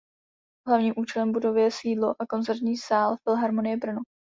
[0.67, 4.01] Hlavním účelem budovy je sídlo a koncertní sál Filharmonie Brno.